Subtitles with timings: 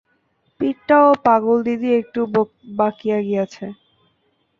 [0.59, 2.19] পিঠটাও পাগলদিদির একটু
[2.77, 3.65] বাকিয়া গিয়াছে।